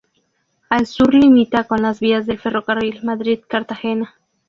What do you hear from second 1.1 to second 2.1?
limita con las